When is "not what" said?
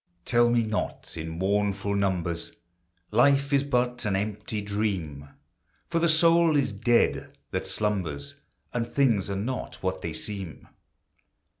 9.35-10.01